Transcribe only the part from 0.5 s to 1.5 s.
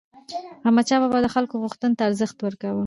احمدشاه بابا د